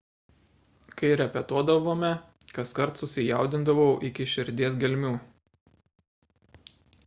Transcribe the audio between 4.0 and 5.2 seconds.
iki širdies gelmių